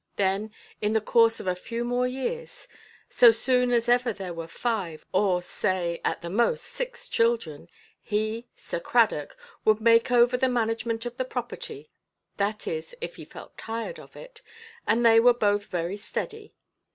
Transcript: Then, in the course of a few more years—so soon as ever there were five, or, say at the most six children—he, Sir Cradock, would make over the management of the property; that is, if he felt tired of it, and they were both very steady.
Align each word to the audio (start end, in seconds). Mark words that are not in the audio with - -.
Then, 0.15 0.49
in 0.81 0.93
the 0.93 0.99
course 0.99 1.39
of 1.39 1.45
a 1.45 1.53
few 1.53 1.85
more 1.85 2.07
years—so 2.07 3.29
soon 3.29 3.69
as 3.71 3.87
ever 3.87 4.11
there 4.11 4.33
were 4.33 4.47
five, 4.47 5.05
or, 5.13 5.43
say 5.43 6.01
at 6.03 6.23
the 6.23 6.29
most 6.31 6.65
six 6.65 7.07
children—he, 7.07 8.47
Sir 8.55 8.79
Cradock, 8.79 9.37
would 9.63 9.79
make 9.79 10.09
over 10.09 10.37
the 10.37 10.49
management 10.49 11.05
of 11.05 11.17
the 11.17 11.25
property; 11.25 11.91
that 12.37 12.65
is, 12.65 12.95
if 12.99 13.17
he 13.17 13.25
felt 13.25 13.59
tired 13.59 13.99
of 13.99 14.15
it, 14.15 14.41
and 14.87 15.05
they 15.05 15.19
were 15.19 15.35
both 15.35 15.67
very 15.67 15.97
steady. 15.97 16.55